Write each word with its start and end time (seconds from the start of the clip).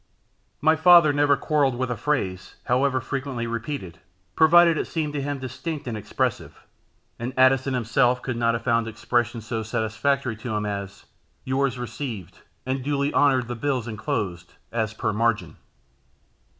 My 0.61 0.75
father 0.75 1.13
never 1.13 1.37
quarrelled 1.37 1.75
with 1.77 1.91
a 1.91 1.95
phrase, 1.95 2.55
however 2.63 2.99
frequently 2.99 3.45
repeated, 3.45 3.99
provided 4.35 4.75
it 4.75 4.87
seemed 4.87 5.13
to 5.13 5.21
him 5.21 5.37
distinct 5.37 5.87
and 5.87 5.95
expressive; 5.95 6.65
and 7.19 7.35
Addison 7.37 7.75
himself 7.75 8.19
could 8.23 8.35
not 8.35 8.55
have 8.55 8.63
found 8.63 8.87
expressions 8.87 9.45
so 9.45 9.61
satisfactory 9.61 10.35
to 10.37 10.55
him 10.55 10.65
as, 10.65 11.05
"Yours 11.45 11.77
received, 11.77 12.39
and 12.65 12.83
duly 12.83 13.13
honoured 13.13 13.47
the 13.47 13.53
bills 13.55 13.87
enclosed, 13.87 14.55
as 14.71 14.95
per 14.95 15.13
margin." 15.13 15.57